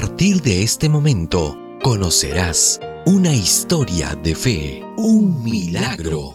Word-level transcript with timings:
partir 0.00 0.42
de 0.42 0.62
este 0.62 0.90
momento, 0.90 1.56
conocerás 1.82 2.78
una 3.06 3.32
historia 3.32 4.14
de 4.14 4.34
fe, 4.34 4.84
un 4.98 5.42
milagro. 5.42 6.34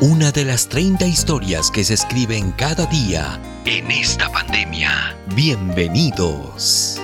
Una 0.00 0.32
de 0.32 0.46
las 0.46 0.66
30 0.70 1.04
historias 1.04 1.70
que 1.70 1.84
se 1.84 1.92
escriben 1.92 2.52
cada 2.52 2.86
día 2.86 3.38
en 3.66 3.90
esta 3.90 4.32
pandemia. 4.32 5.18
Bienvenidos. 5.36 6.98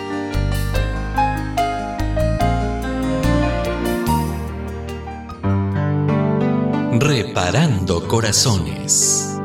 Reparando 6.98 8.09
corazones. 8.09 9.38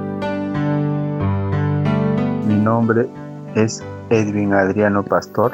Mi 2.48 2.56
nombre 2.56 3.25
es 3.56 3.84
Edwin 4.10 4.54
Adriano 4.54 5.04
Pastor, 5.04 5.54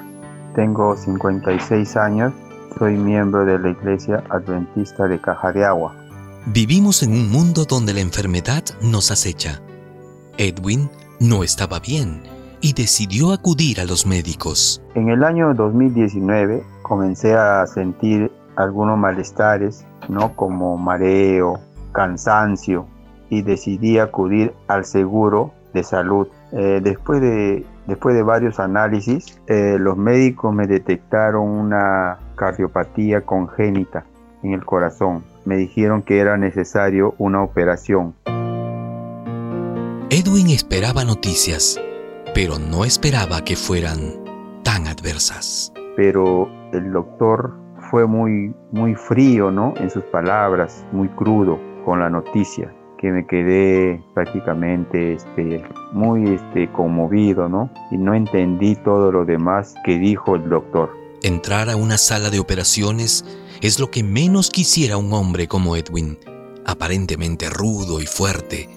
tengo 0.56 0.98
56 0.98 1.96
años, 1.96 2.34
soy 2.78 2.98
miembro 2.98 3.46
de 3.46 3.58
la 3.60 3.70
Iglesia 3.70 4.24
Adventista 4.30 5.08
de 5.08 5.20
Caja 5.20 5.52
de 5.54 5.66
Agua. 5.66 5.96
Vivimos 6.48 7.04
en 7.04 7.12
un 7.14 7.30
mundo 7.30 7.66
donde 7.66 7.94
la 7.94 8.02
enfermedad 8.02 8.64
nos 8.82 9.12
acecha. 9.12 9.62
Edwin 10.38 10.90
no 11.20 11.44
estaba 11.44 11.80
bien 11.80 12.24
y 12.62 12.74
decidió 12.74 13.32
acudir 13.32 13.80
a 13.80 13.86
los 13.86 14.06
médicos. 14.06 14.82
En 14.96 15.10
el 15.10 15.24
año 15.24 15.54
2019 15.54 16.64
comencé 16.82 17.36
a 17.36 17.66
sentir 17.68 18.32
algunos 18.56 18.98
malestares, 18.98 19.86
¿no? 20.10 20.36
como 20.36 20.78
mareo, 20.78 21.60
cansancio, 21.92 22.88
y 23.30 23.42
decidí 23.44 23.98
acudir 23.98 24.54
al 24.68 24.86
seguro 24.86 25.54
de 25.74 25.84
salud. 25.84 26.28
Eh, 26.52 26.82
después, 26.84 27.22
de, 27.22 27.66
después 27.88 28.16
de 28.16 28.24
varios 28.24 28.60
análisis, 28.60 29.40
eh, 29.48 29.78
los 29.80 29.98
médicos 29.98 30.54
me 30.54 30.68
detectaron 30.68 31.48
una 31.48 32.20
cardiopatía 32.36 33.22
congénita 33.22 34.06
en 34.44 34.54
el 34.54 34.66
corazón. 34.66 35.24
Me 35.46 35.58
dijeron 35.58 36.02
que 36.02 36.20
era 36.20 36.38
necesario 36.38 37.16
una 37.18 37.42
operación. 37.44 38.16
Edwin 40.10 40.50
esperaba 40.50 41.06
noticias, 41.06 41.80
pero 42.34 42.60
no 42.60 42.86
esperaba 42.86 43.44
que 43.44 43.56
fueran 43.56 44.00
tan 44.64 44.88
adversas. 44.88 45.72
Pero 45.96 46.50
el 46.74 46.92
doctor 46.92 47.58
fue 47.90 48.06
muy, 48.06 48.54
muy 48.72 48.96
frío, 48.96 49.52
¿no? 49.52 49.74
En 49.78 49.90
sus 49.90 50.04
palabras, 50.06 50.86
muy 50.92 51.08
crudo 51.10 51.60
con 51.86 52.00
la 52.00 52.10
noticia 52.10 52.72
que 53.02 53.12
me 53.12 53.26
quedé 53.26 54.02
prácticamente 54.14 55.14
este, 55.14 55.64
muy 55.92 56.36
este, 56.36 56.72
conmovido, 56.72 57.50
¿no? 57.50 57.72
Y 57.90 57.98
no 57.98 58.14
entendí 58.14 58.76
todo 58.76 59.12
lo 59.12 59.26
demás 59.26 59.74
que 59.84 59.98
dijo 59.98 60.36
el 60.36 60.48
doctor. 60.48 60.92
Entrar 61.24 61.70
a 61.72 61.76
una 61.76 61.98
sala 61.98 62.30
de 62.30 62.40
operaciones 62.40 63.26
es 63.62 63.80
lo 63.80 63.90
que 63.90 64.04
menos 64.04 64.52
quisiera 64.52 64.98
un 64.98 65.12
hombre 65.14 65.48
como 65.48 65.76
Edwin, 65.76 66.20
aparentemente 66.66 67.50
rudo 67.50 68.02
y 68.02 68.06
fuerte, 68.06 68.70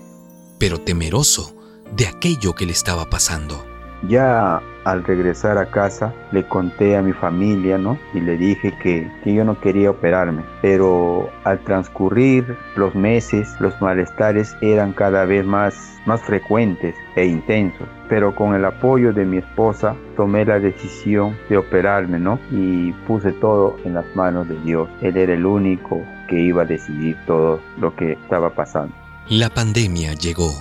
pero 0.59 0.81
temeroso 0.81 1.55
de 1.95 2.07
aquello 2.07 2.55
que 2.55 2.65
le 2.65 2.73
estaba 2.73 3.11
pasando. 3.11 3.74
Ya 4.03 4.61
al 4.85 5.03
regresar 5.03 5.59
a 5.59 5.67
casa 5.67 6.13
le 6.31 6.47
conté 6.47 6.97
a 6.97 7.03
mi 7.03 7.13
familia, 7.13 7.79
¿no? 7.79 7.99
Y 8.13 8.21
le 8.21 8.37
dije 8.37 8.73
que, 8.83 9.11
yo 9.25 9.45
no 9.45 9.59
quería 9.61 9.91
operarme. 9.91 10.43
Pero 10.63 11.31
al 11.45 11.59
transcurrir 11.65 12.57
los 12.77 12.95
meses, 12.95 13.49
los 13.61 13.81
malestares 13.81 14.55
eran 14.61 14.93
cada 14.93 15.25
vez 15.25 15.45
más, 15.45 15.75
más 16.07 16.21
frecuentes 16.21 16.95
e 17.17 17.27
intensos. 17.27 17.89
Pero 18.09 18.35
con 18.35 18.55
el 18.55 18.65
apoyo 18.65 19.13
de 19.13 19.25
mi 19.25 19.39
esposa 19.39 19.97
tomé 20.17 20.45
la 20.45 20.59
decisión 20.59 21.37
de 21.49 21.57
operarme, 21.57 22.19
¿no? 22.19 22.39
Y 22.51 22.93
puse 23.07 23.33
todo 23.33 23.77
en 23.85 23.95
las 23.95 24.05
manos 24.15 24.49
de 24.49 24.61
Dios. 24.61 24.89
Él 25.01 25.17
era 25.17 25.33
el 25.33 25.47
único 25.47 26.03
que 26.29 26.41
iba 26.41 26.63
a 26.63 26.67
decidir 26.67 27.17
todo 27.27 27.61
lo 27.79 27.95
que 27.97 28.13
estaba 28.13 28.51
pasando. 28.51 28.95
La 29.29 29.49
pandemia 29.49 30.13
llegó 30.13 30.53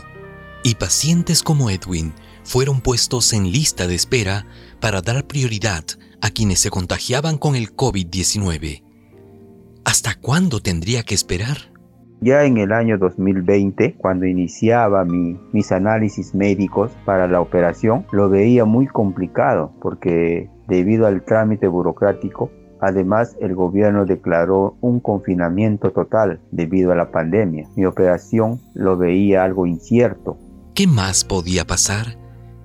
y 0.63 0.75
pacientes 0.75 1.44
como 1.44 1.69
Edwin 1.69 2.13
fueron 2.43 2.81
puestos 2.81 3.33
en 3.33 3.51
lista 3.51 3.87
de 3.87 3.95
espera 3.95 4.45
para 4.79 5.01
dar 5.01 5.25
prioridad 5.25 5.83
a 6.21 6.29
quienes 6.29 6.59
se 6.59 6.69
contagiaban 6.69 7.37
con 7.37 7.55
el 7.55 7.75
COVID-19. 7.75 8.83
¿Hasta 9.85 10.15
cuándo 10.15 10.59
tendría 10.59 11.03
que 11.03 11.15
esperar? 11.15 11.57
Ya 12.21 12.45
en 12.45 12.57
el 12.57 12.71
año 12.71 12.97
2020, 12.97 13.95
cuando 13.97 14.25
iniciaba 14.25 15.03
mis 15.03 15.71
análisis 15.73 16.33
médicos 16.33 16.91
para 17.03 17.27
la 17.27 17.41
operación, 17.41 18.05
lo 18.13 18.29
veía 18.29 18.63
muy 18.63 18.87
complicado 18.87 19.73
porque 19.81 20.49
debido 20.69 21.05
al 21.05 21.25
trámite 21.25 21.67
burocrático, 21.67 22.49
además 22.79 23.35
el 23.41 23.55
gobierno 23.55 24.05
declaró 24.05 24.77
un 24.79 25.01
confinamiento 25.01 25.91
total 25.91 26.39
debido 26.51 26.93
a 26.93 26.95
la 26.95 27.11
pandemia. 27.11 27.67
Mi 27.75 27.85
operación 27.85 28.61
lo 28.73 28.95
veía 28.95 29.43
algo 29.43 29.65
incierto. 29.65 30.37
¿Qué 30.73 30.87
más 30.87 31.25
podía 31.25 31.65
pasar? 31.67 32.22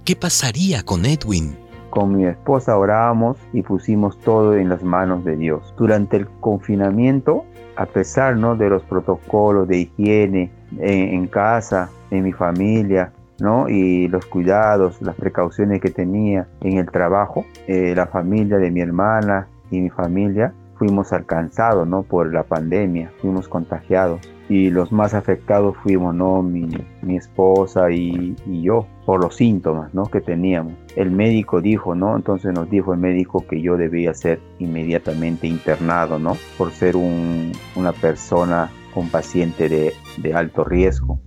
¿Qué 0.08 0.16
pasaría 0.16 0.82
con 0.84 1.04
Edwin? 1.04 1.54
Con 1.90 2.16
mi 2.16 2.24
esposa 2.24 2.78
orábamos 2.78 3.36
y 3.52 3.60
pusimos 3.60 4.18
todo 4.20 4.56
en 4.56 4.70
las 4.70 4.82
manos 4.82 5.22
de 5.22 5.36
Dios. 5.36 5.74
Durante 5.76 6.16
el 6.16 6.26
confinamiento, 6.40 7.44
a 7.76 7.84
pesar 7.84 8.34
¿no? 8.38 8.56
de 8.56 8.70
los 8.70 8.82
protocolos 8.84 9.68
de 9.68 9.80
higiene 9.80 10.50
en, 10.78 11.26
casa, 11.26 11.90
en 12.10 12.24
mi 12.24 12.32
familia, 12.32 13.12
¿no? 13.38 13.68
y 13.68 14.08
los 14.08 14.24
cuidados, 14.24 14.96
las 15.02 15.14
precauciones 15.14 15.82
que 15.82 15.90
tenía 15.90 16.48
en 16.62 16.78
el 16.78 16.90
trabajo, 16.90 17.44
eh, 17.66 17.92
la 17.94 18.06
familia 18.06 18.56
de 18.56 18.70
mi 18.70 18.80
hermana 18.80 19.46
y 19.70 19.78
mi 19.78 19.90
familia 19.90 20.54
fuimos 20.78 21.12
alcanzados 21.12 21.86
¿no? 21.86 22.02
por 22.02 22.32
la 22.32 22.44
pandemia, 22.44 23.12
fuimos 23.20 23.48
contagiados 23.48 24.20
y 24.48 24.70
los 24.70 24.92
más 24.92 25.12
afectados 25.12 25.76
fuimos 25.82 26.14
¿no? 26.14 26.42
mi, 26.42 26.68
esposa 27.16 27.90
y, 27.90 28.34
yo 28.62 28.86
por 29.04 29.20
los 29.22 29.36
síntomas 29.36 29.92
¿no? 29.92 30.04
que 30.04 30.20
teníamos. 30.20 30.74
El 30.96 31.10
médico 31.10 31.60
dijo, 31.60 31.94
¿no? 31.94 32.16
Entonces 32.16 32.52
nos 32.54 32.70
dijo 32.70 32.92
el 32.92 33.00
médico 33.00 33.44
que 33.46 33.60
yo 33.60 33.76
debía 33.76 34.14
ser 34.14 34.40
inmediatamente 34.58 35.46
internado, 35.46 36.18
¿no? 36.18 36.36
Por 36.56 36.72
ser 36.72 36.96
una 36.96 37.92
persona 37.92 38.70
con 38.94 39.08
paciente 39.08 39.68
de, 39.68 39.94
de 40.16 40.34
alto 40.34 40.64
riesgo. 40.64 41.20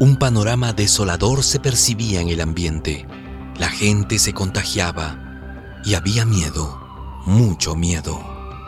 Un 0.00 0.16
panorama 0.18 0.72
desolador 0.72 1.42
se 1.42 1.60
percibía 1.60 2.20
en 2.20 2.28
el 2.28 2.40
ambiente. 2.40 3.06
La 3.58 3.68
gente 3.68 4.18
se 4.18 4.32
contagiaba 4.32 5.29
y 5.84 5.94
había 5.94 6.24
miedo, 6.24 6.78
mucho 7.26 7.74
miedo. 7.74 8.18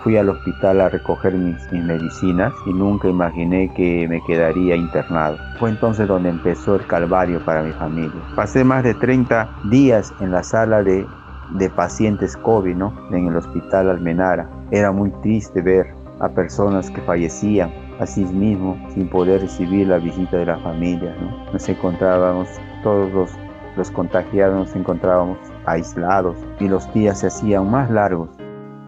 Fui 0.03 0.17
al 0.17 0.31
hospital 0.31 0.81
a 0.81 0.89
recoger 0.89 1.35
mis, 1.35 1.57
medicinas 1.73 2.53
y 2.67 2.73
nunca 2.73 3.09
imaginé 3.09 3.73
que 3.75 4.07
me 4.09 4.23
quedaría 4.25 4.75
internado. 4.75 5.39
Fue 5.61 5.71
entonces 5.71 6.09
donde 6.09 6.31
empezó 6.31 6.75
el 6.75 6.87
calvario 6.87 7.45
para 7.45 7.63
mi 7.63 7.73
familia. 7.73 8.21
Pasé 8.35 8.65
más 8.65 8.83
de 8.83 8.95
30 8.95 9.49
días 9.71 10.13
en 10.21 10.33
la 10.33 10.43
sala 10.43 10.83
de, 10.83 11.07
de 11.51 11.71
pacientes 11.71 12.37
COVID, 12.37 12.75
¿no? 12.75 12.93
En 13.13 13.29
el 13.29 13.37
hospital 13.37 13.91
Almenara. 13.91 14.51
Era 14.73 14.91
muy 14.91 15.11
triste 15.23 15.63
ver 15.63 15.87
a 16.21 16.29
personas 16.29 16.91
que 16.91 17.01
fallecían 17.03 17.71
así 18.01 18.25
mismo 18.25 18.77
sin 18.95 19.09
poder 19.09 19.41
recibir 19.41 19.89
la 19.89 19.99
visita 19.99 20.37
de 20.37 20.47
la 20.47 20.59
familia. 20.59 21.15
¿no? 21.21 21.53
Nos 21.53 21.69
encontrábamos, 21.69 22.49
todos 22.83 23.13
los, 23.13 23.31
los 23.77 23.91
contagiados 23.91 24.55
nos 24.55 24.77
encontrábamos 24.77 25.39
aislados 25.67 26.37
y 26.61 26.69
los 26.69 26.93
días 26.93 27.21
se 27.21 27.29
hacían 27.29 27.71
más 27.71 27.91
largos 27.91 28.31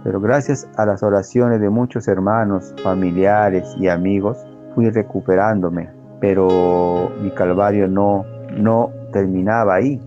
pero 0.05 0.21
gracias 0.21 0.69
a 0.77 0.84
las 0.84 1.03
oraciones 1.03 1.62
de 1.62 1.71
muchos 1.71 2.09
hermanos, 2.09 2.75
familiares 2.84 3.75
y 3.81 3.89
amigos, 3.89 4.37
fui 4.75 4.91
recuperándome. 4.91 5.89
Pero 6.21 7.11
mi 7.23 7.31
calvario 7.31 7.89
no, 7.89 8.27
no 8.55 8.91
terminaba 9.12 9.76
ahí, 9.76 10.00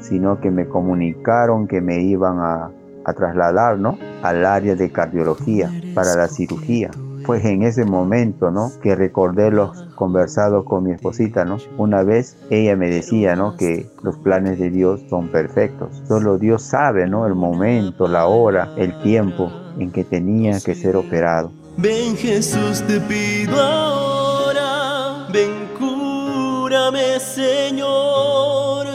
sino 0.00 0.40
que 0.40 0.50
me 0.50 0.66
comunicaron 0.66 1.68
que 1.68 1.80
me 1.80 2.02
iban 2.02 2.40
a, 2.40 2.70
a 3.04 3.12
trasladar 3.12 3.78
¿no? 3.78 3.96
al 4.24 4.44
área 4.44 4.74
de 4.74 4.90
cardiología 4.90 5.70
para 5.94 6.16
la 6.16 6.26
cirugía 6.26 6.90
fue 7.24 7.40
en 7.50 7.62
ese 7.62 7.84
momento, 7.84 8.50
¿no? 8.50 8.70
Que 8.82 8.94
recordé 8.94 9.50
los 9.50 9.84
conversados 9.94 10.64
con 10.64 10.84
mi 10.84 10.92
esposita, 10.92 11.44
¿no? 11.44 11.58
Una 11.78 12.02
vez 12.02 12.36
ella 12.50 12.76
me 12.76 12.88
decía, 12.90 13.34
¿no? 13.34 13.56
Que 13.56 13.88
los 14.02 14.16
planes 14.18 14.58
de 14.58 14.70
Dios 14.70 15.02
son 15.08 15.28
perfectos. 15.28 16.02
Solo 16.06 16.38
Dios 16.38 16.62
sabe, 16.62 17.06
¿no? 17.06 17.26
El 17.26 17.34
momento, 17.34 18.06
la 18.06 18.26
hora, 18.26 18.72
el 18.76 18.96
tiempo 19.02 19.50
en 19.78 19.90
que 19.90 20.04
tenía 20.04 20.60
que 20.60 20.74
ser 20.74 20.96
operado. 20.96 21.50
Ven 21.76 22.16
Jesús, 22.16 22.82
te 22.86 23.00
pido 23.00 23.60
ahora, 23.60 25.26
ven 25.32 25.68
cúrame 25.78 27.18
Señor, 27.18 28.86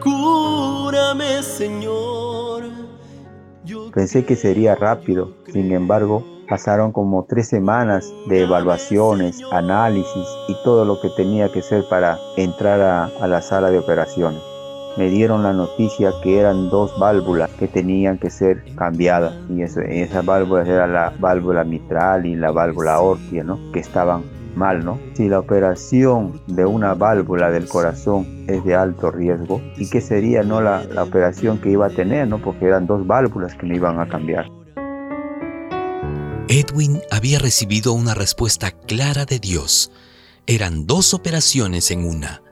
cúrame 0.00 1.42
Señor. 1.42 2.14
Pensé 3.92 4.24
que 4.24 4.34
sería 4.34 4.74
rápido, 4.74 5.34
sin 5.52 5.70
embargo, 5.70 6.33
Pasaron 6.48 6.92
como 6.92 7.24
tres 7.24 7.48
semanas 7.48 8.12
de 8.28 8.42
evaluaciones, 8.42 9.40
análisis 9.50 10.28
y 10.46 10.54
todo 10.62 10.84
lo 10.84 11.00
que 11.00 11.08
tenía 11.16 11.50
que 11.50 11.62
ser 11.62 11.84
para 11.88 12.18
entrar 12.36 12.80
a, 12.82 13.26
la 13.26 13.40
sala 13.40 13.70
de 13.70 13.78
operaciones. 13.78 14.42
me 14.98 15.08
dieron 15.08 15.42
la 15.42 15.54
noticia 15.54 16.12
que 16.22 16.38
eran 16.38 16.68
dos 16.68 16.96
válvulas 17.00 17.50
que 17.58 17.66
tenían 17.66 18.18
que 18.18 18.28
ser 18.28 18.62
cambiadas. 18.76 19.34
Y 19.48 19.62
eso, 19.62 19.80
esas 19.80 20.24
válvulas 20.24 20.68
eran 20.68 20.92
la 20.92 21.14
válvula 21.18 21.64
mitral 21.64 22.26
y 22.26 22.36
la 22.36 22.50
válvula 22.50 22.94
aortia, 22.94 23.42
¿no? 23.42 23.58
Que 23.72 23.80
estaban 23.80 24.22
mal, 24.54 24.84
¿no? 24.84 24.98
Si 25.14 25.28
la 25.28 25.40
operación 25.40 26.40
de 26.46 26.66
una 26.66 26.94
válvula 26.94 27.50
del 27.50 27.66
corazón 27.66 28.44
es 28.46 28.62
de 28.64 28.74
alto 28.74 29.10
riesgo, 29.10 29.62
¿y 29.78 29.88
qué 29.88 30.02
sería, 30.02 30.42
no, 30.42 30.60
la, 30.60 30.84
la 30.84 31.04
operación 31.04 31.58
que 31.58 31.70
iba 31.70 31.86
a 31.86 31.90
tener, 31.90 32.28
¿no? 32.28 32.38
Porque 32.38 32.66
eran 32.66 32.86
dos 32.86 33.06
válvulas 33.06 33.54
que 33.54 33.66
me 33.66 33.76
iban 33.76 33.98
a 33.98 34.06
cambiar. 34.06 34.46
Edwin 36.56 37.00
había 37.10 37.40
recibido 37.40 37.92
una 37.94 38.14
respuesta 38.14 38.70
clara 38.70 39.24
de 39.24 39.40
Dios. 39.40 39.90
Eran 40.46 40.86
dos 40.86 41.12
operaciones 41.12 41.90
en 41.90 42.04
una. 42.04 42.44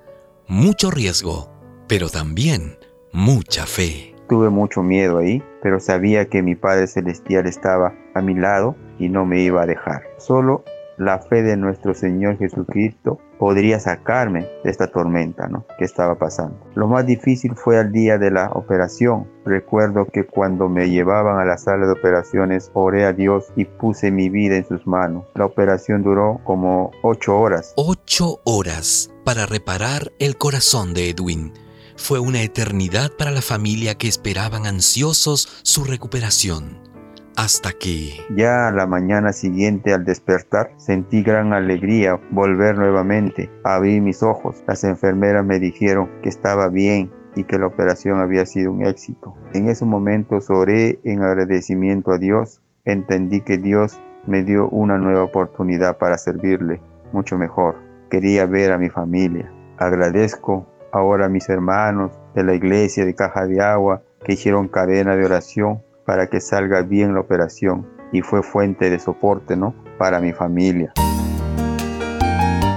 Mucho 0.49 0.91
riesgo, 0.91 1.49
pero 1.87 2.09
también 2.09 2.79
mucha 3.13 3.65
fe. 3.65 4.17
Tuve 4.29 4.51
mucho 4.51 4.83
miedo 4.83 5.19
ahí, 5.19 5.41
pero 5.63 5.79
sabía 5.79 6.29
que 6.29 6.43
mi 6.43 6.57
Padre 6.57 6.89
Celestial 6.89 7.47
estaba 7.47 7.95
a 8.17 8.23
mi 8.23 8.35
lado 8.35 8.75
y 8.99 9.09
no 9.09 9.25
me 9.25 9.41
iba 9.41 9.63
a 9.63 9.67
dejar. 9.67 10.03
Solo 10.19 10.65
la 10.99 11.21
fe 11.21 11.45
de 11.45 11.57
nuestro 11.57 11.95
Señor 11.95 12.39
Jesucristo 12.39 13.21
podría 13.43 13.81
sacarme 13.81 14.47
de 14.63 14.71
esta 14.71 14.87
tormenta 14.87 15.49
¿no? 15.49 15.67
que 15.77 15.85
estaba 15.85 16.17
pasando. 16.17 16.65
Lo 16.77 16.87
más 16.87 17.05
difícil 17.05 17.57
fue 17.57 17.77
al 17.77 17.91
día 17.91 18.17
de 18.17 18.31
la 18.31 18.53
operación. 18.53 19.29
Recuerdo 19.45 20.07
que 20.07 20.25
cuando 20.25 20.69
me 20.69 20.91
llevaban 20.91 21.41
a 21.41 21.45
la 21.45 21.59
sala 21.59 21.87
de 21.87 21.93
operaciones 21.93 22.71
oré 22.73 23.05
a 23.05 23.13
Dios 23.13 23.47
y 23.57 23.65
puse 23.65 24.13
mi 24.13 24.29
vida 24.29 24.55
en 24.55 24.69
sus 24.69 24.87
manos. 24.87 25.25
La 25.35 25.45
operación 25.45 26.05
duró 26.05 26.41
como 26.45 26.93
ocho 27.03 27.37
horas. 27.37 27.73
Ocho 27.75 28.41
horas 28.45 29.11
para 29.25 29.45
reparar 29.45 30.13
el 30.21 30.39
corazón 30.39 30.95
de 30.95 31.11
Edwin. 31.11 31.53
Fue 31.97 32.21
una 32.21 32.43
eternidad 32.43 33.11
para 33.19 33.33
la 33.33 33.43
familia 33.43 33.97
que 33.97 34.07
esperaban 34.07 34.67
ansiosos 34.67 35.49
su 35.65 35.83
recuperación 35.83 36.92
hasta 37.37 37.73
que... 37.73 38.13
Ya 38.35 38.69
a 38.69 38.73
la 38.73 38.87
mañana 38.87 39.33
siguiente 39.33 39.93
al 39.93 40.05
despertar 40.05 40.73
sentí 40.77 41.23
gran 41.23 41.53
alegría 41.53 42.21
volver 42.31 42.77
nuevamente. 42.77 43.51
Abrí 43.65 44.01
mis 44.01 44.23
ojos. 44.23 44.63
Las 44.67 44.85
enfermeras 44.85 45.45
me 45.45 45.59
dijeron 45.59 46.11
que 46.23 46.29
estaba 46.29 46.69
bien 46.69 47.11
y 47.35 47.45
que 47.45 47.59
la 47.59 47.67
operación 47.67 48.21
había 48.21 48.47
sido 48.47 48.73
un 48.73 48.85
éxito. 48.85 49.35
En 49.55 49.69
ese 49.69 49.85
momento 49.85 50.39
oré 50.49 51.01
en 51.05 51.23
agradecimiento 51.23 52.13
a 52.13 52.19
Dios. 52.19 52.61
Entendí 52.85 53.41
que 53.41 53.59
Dios 53.59 54.01
me 54.27 54.43
dio 54.43 54.69
una 54.69 54.99
nueva 54.99 55.25
oportunidad 55.25 55.99
para 55.99 56.19
servirle 56.19 56.81
mucho 57.13 57.39
mejor. 57.39 57.77
Quería 58.11 58.47
ver 58.47 58.73
a 58.73 58.79
mi 58.79 58.91
familia. 58.91 59.51
Agradezco 59.79 60.67
ahora 60.93 61.27
a 61.27 61.31
mis 61.31 61.49
hermanos 61.49 62.13
de 62.35 62.45
la 62.45 62.55
iglesia 62.55 63.05
de 63.05 63.15
Caja 63.15 63.47
de 63.47 63.63
Agua 63.63 64.03
que 64.25 64.35
hicieron 64.35 64.69
cadena 64.69 65.17
de 65.17 65.25
oración 65.25 65.83
para 66.05 66.29
que 66.29 66.41
salga 66.41 66.83
bien 66.83 67.15
la 67.15 67.21
operación 67.21 67.87
y 68.13 68.21
fue 68.23 68.43
fuente 68.43 68.91
de 68.91 68.99
soporte, 68.99 69.57
¿no? 69.57 69.75
Para 69.99 70.21
mi 70.21 70.33
familia. 70.33 70.93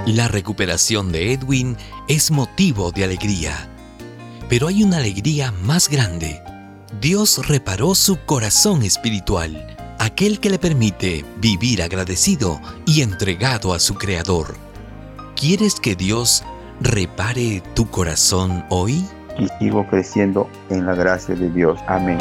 La 0.06 0.28
recuperación 0.28 1.10
de 1.10 1.32
Edwin 1.32 1.76
es 2.08 2.30
motivo 2.30 2.92
de 2.92 3.04
alegría, 3.04 3.52
pero 4.48 4.68
hay 4.68 4.84
una 4.84 4.98
alegría 4.98 5.52
más 5.64 5.88
grande. 5.88 6.40
Dios 7.00 7.46
reparó 7.48 7.94
su 7.94 8.16
corazón 8.24 8.82
espiritual, 8.82 9.76
aquel 9.98 10.38
que 10.38 10.50
le 10.50 10.58
permite 10.58 11.24
vivir 11.38 11.82
agradecido 11.82 12.60
y 12.86 13.02
entregado 13.02 13.74
a 13.74 13.80
su 13.80 13.96
Creador. 13.96 14.54
¿Quieres 15.34 15.74
que 15.74 15.96
Dios 15.96 16.44
repare 16.80 17.62
tu 17.74 17.90
corazón 17.90 18.64
hoy? 18.70 19.04
Y 19.38 19.48
sigo 19.58 19.86
creciendo 19.88 20.48
en 20.70 20.86
la 20.86 20.94
gracia 20.94 21.34
de 21.34 21.50
Dios. 21.50 21.78
Amén. 21.88 22.18